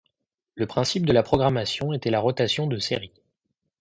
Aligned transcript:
Le 0.55 0.65
principe 0.65 1.05
de 1.05 1.13
la 1.13 1.21
programmation 1.21 1.93
était 1.93 2.09
la 2.09 2.19
rotation 2.19 2.65
de 2.65 2.79
séries. 2.79 3.13